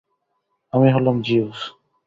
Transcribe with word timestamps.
আমি 0.73 0.87
হলাম 0.95 1.17
জিউস! 1.21 1.59